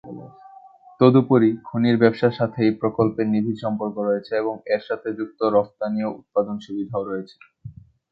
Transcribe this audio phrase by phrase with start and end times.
[0.99, 6.15] তদুপরি, খনির ব্যবসার সাথে এই প্রকল্পের নিবিড় সম্পর্ক রয়েছে এবং এর সাথে যুক্ত রফতানি ও
[6.19, 7.35] উৎপাদন সুবিধাও রয়েছে।